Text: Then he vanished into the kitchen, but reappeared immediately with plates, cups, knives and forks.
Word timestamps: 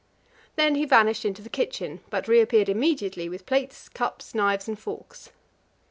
Then 0.55 0.73
he 0.73 0.85
vanished 0.85 1.25
into 1.25 1.43
the 1.43 1.47
kitchen, 1.49 1.99
but 2.09 2.27
reappeared 2.27 2.69
immediately 2.69 3.29
with 3.29 3.45
plates, 3.45 3.87
cups, 3.87 4.33
knives 4.33 4.67
and 4.67 4.79
forks. 4.79 5.29